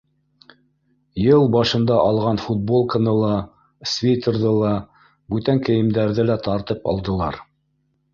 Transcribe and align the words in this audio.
Йыл 1.25 1.43
башында 1.55 1.97
алған 2.05 2.39
футболканы 2.45 3.13
ла, 3.17 3.33
свитерҙы 3.91 4.55
ла, 4.61 4.71
бүтән 5.35 5.61
кейемдәрҙе 5.69 6.27
лә 6.31 6.39
тартып 6.49 6.91
алдылар. 6.95 7.39